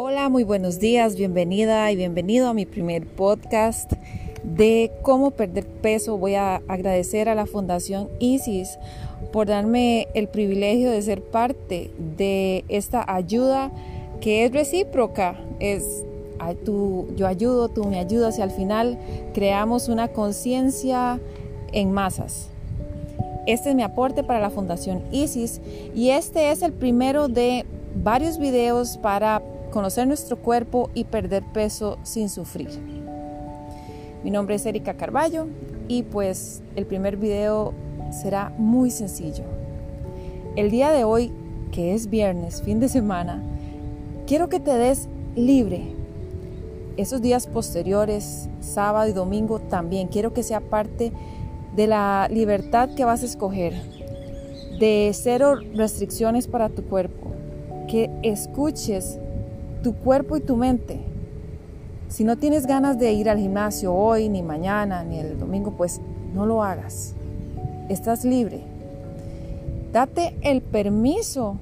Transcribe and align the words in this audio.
Hola, 0.00 0.28
muy 0.28 0.44
buenos 0.44 0.78
días, 0.78 1.16
bienvenida 1.16 1.90
y 1.90 1.96
bienvenido 1.96 2.46
a 2.46 2.54
mi 2.54 2.66
primer 2.66 3.04
podcast 3.04 3.94
de 4.44 4.92
cómo 5.02 5.32
perder 5.32 5.66
peso. 5.66 6.16
Voy 6.16 6.36
a 6.36 6.62
agradecer 6.68 7.28
a 7.28 7.34
la 7.34 7.46
Fundación 7.46 8.08
ISIS 8.20 8.78
por 9.32 9.48
darme 9.48 10.06
el 10.14 10.28
privilegio 10.28 10.92
de 10.92 11.02
ser 11.02 11.20
parte 11.20 11.90
de 12.16 12.64
esta 12.68 13.12
ayuda 13.12 13.72
que 14.20 14.44
es 14.44 14.52
recíproca. 14.52 15.36
Es 15.58 16.04
tú, 16.64 17.08
yo 17.16 17.26
ayudo, 17.26 17.68
tú 17.68 17.82
me 17.82 17.98
ayudas 17.98 18.38
y 18.38 18.42
al 18.42 18.52
final 18.52 19.00
creamos 19.34 19.88
una 19.88 20.06
conciencia 20.06 21.18
en 21.72 21.90
masas. 21.90 22.50
Este 23.48 23.70
es 23.70 23.74
mi 23.74 23.82
aporte 23.82 24.22
para 24.22 24.38
la 24.38 24.50
Fundación 24.50 25.02
ISIS 25.10 25.60
y 25.92 26.10
este 26.10 26.52
es 26.52 26.62
el 26.62 26.72
primero 26.72 27.26
de 27.26 27.66
varios 27.96 28.38
videos 28.38 28.96
para 28.98 29.42
conocer 29.70 30.06
nuestro 30.06 30.38
cuerpo 30.38 30.90
y 30.94 31.04
perder 31.04 31.42
peso 31.44 31.98
sin 32.02 32.28
sufrir. 32.28 32.70
Mi 34.24 34.30
nombre 34.30 34.56
es 34.56 34.66
Erika 34.66 34.94
Carballo 34.94 35.46
y 35.86 36.02
pues 36.02 36.62
el 36.76 36.86
primer 36.86 37.16
video 37.16 37.72
será 38.10 38.52
muy 38.58 38.90
sencillo. 38.90 39.44
El 40.56 40.70
día 40.70 40.90
de 40.90 41.04
hoy, 41.04 41.32
que 41.70 41.94
es 41.94 42.10
viernes, 42.10 42.62
fin 42.62 42.80
de 42.80 42.88
semana, 42.88 43.42
quiero 44.26 44.48
que 44.48 44.60
te 44.60 44.72
des 44.72 45.08
libre. 45.36 45.94
Esos 46.96 47.22
días 47.22 47.46
posteriores, 47.46 48.48
sábado 48.60 49.08
y 49.08 49.12
domingo, 49.12 49.60
también 49.60 50.08
quiero 50.08 50.32
que 50.32 50.42
sea 50.42 50.60
parte 50.60 51.12
de 51.76 51.86
la 51.86 52.28
libertad 52.28 52.90
que 52.96 53.04
vas 53.04 53.22
a 53.22 53.26
escoger, 53.26 53.74
de 54.80 55.10
cero 55.14 55.60
restricciones 55.74 56.48
para 56.48 56.68
tu 56.70 56.82
cuerpo, 56.82 57.30
que 57.86 58.10
escuches 58.24 59.20
tu 59.82 59.94
cuerpo 59.94 60.36
y 60.36 60.40
tu 60.40 60.56
mente. 60.56 61.00
Si 62.08 62.24
no 62.24 62.36
tienes 62.36 62.66
ganas 62.66 62.98
de 62.98 63.12
ir 63.12 63.28
al 63.28 63.38
gimnasio 63.38 63.94
hoy, 63.94 64.28
ni 64.28 64.42
mañana, 64.42 65.04
ni 65.04 65.18
el 65.18 65.38
domingo, 65.38 65.72
pues 65.72 66.00
no 66.34 66.46
lo 66.46 66.64
hagas. 66.64 67.14
Estás 67.88 68.24
libre. 68.24 68.62
Date 69.92 70.36
el 70.42 70.62
permiso 70.62 71.56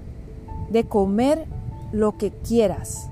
de 0.70 0.84
comer 0.84 1.46
lo 1.92 2.16
que 2.16 2.30
quieras. 2.30 3.08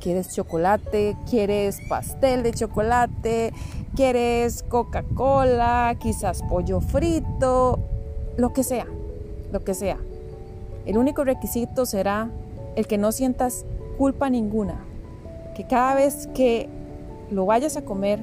¿Quieres 0.00 0.34
chocolate? 0.34 1.16
¿Quieres 1.30 1.78
pastel 1.88 2.42
de 2.42 2.52
chocolate? 2.52 3.52
¿Quieres 3.94 4.64
Coca-Cola? 4.64 5.96
Quizás 6.00 6.42
pollo 6.42 6.80
frito? 6.80 7.78
Lo 8.36 8.52
que 8.52 8.64
sea, 8.64 8.86
lo 9.52 9.60
que 9.60 9.74
sea. 9.74 9.98
El 10.86 10.98
único 10.98 11.22
requisito 11.24 11.86
será 11.86 12.30
el 12.76 12.86
que 12.86 12.98
no 12.98 13.12
sientas 13.12 13.64
culpa 13.98 14.30
ninguna. 14.30 14.84
Que 15.54 15.64
cada 15.66 15.94
vez 15.94 16.28
que 16.34 16.68
lo 17.30 17.46
vayas 17.46 17.76
a 17.76 17.84
comer, 17.84 18.20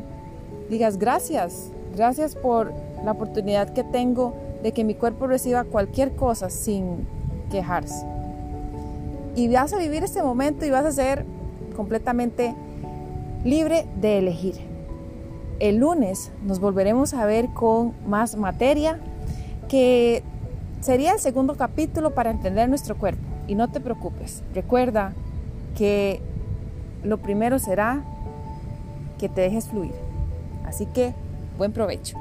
digas 0.69 0.97
gracias, 0.97 1.71
gracias 1.95 2.35
por 2.35 2.73
la 3.03 3.11
oportunidad 3.11 3.73
que 3.73 3.83
tengo 3.83 4.33
de 4.63 4.71
que 4.71 4.83
mi 4.83 4.93
cuerpo 4.93 5.27
reciba 5.27 5.63
cualquier 5.63 6.15
cosa 6.15 6.49
sin 6.49 7.07
quejarse. 7.49 8.05
Y 9.35 9.47
vas 9.53 9.73
a 9.73 9.77
vivir 9.77 10.03
este 10.03 10.21
momento 10.21 10.65
y 10.65 10.69
vas 10.69 10.85
a 10.85 10.91
ser 10.91 11.25
completamente 11.75 12.55
libre 13.43 13.87
de 14.01 14.17
elegir. 14.17 14.55
El 15.59 15.77
lunes 15.77 16.31
nos 16.43 16.59
volveremos 16.59 17.13
a 17.13 17.25
ver 17.25 17.49
con 17.53 17.93
más 18.07 18.35
materia 18.35 18.99
que 19.67 20.23
sería 20.81 21.13
el 21.13 21.19
segundo 21.19 21.55
capítulo 21.55 22.13
para 22.13 22.31
entender 22.31 22.67
nuestro 22.69 22.97
cuerpo. 22.97 23.28
Y 23.49 23.55
no 23.55 23.67
te 23.67 23.79
preocupes, 23.79 24.43
recuerda 24.53 25.13
que 25.75 26.21
lo 27.03 27.17
primero 27.17 27.57
será 27.57 28.03
que 29.17 29.27
te 29.27 29.41
dejes 29.41 29.69
fluir. 29.69 29.95
Así 30.65 30.85
que 30.85 31.15
buen 31.57 31.73
provecho. 31.73 32.15